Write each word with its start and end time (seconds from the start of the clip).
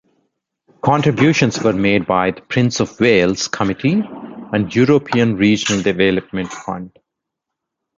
Contributions 0.81 1.61
were 1.63 1.73
made 1.73 2.07
by 2.07 2.31
The 2.31 2.41
Prince 2.41 2.79
of 2.79 2.99
Wales' 2.99 3.47
Committee 3.47 4.01
and 4.51 4.75
European 4.75 5.37
Regional 5.37 5.83
Development 5.83 6.51
Fund. 6.51 6.97